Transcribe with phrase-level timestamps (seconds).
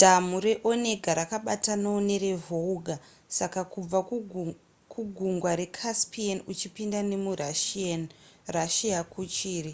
[0.00, 2.94] dhamhu reonega rakabatanawo nerevolga
[3.38, 3.98] saka kubva
[4.92, 9.72] kugungwa recaspian uchipinda nemurussia kuchiri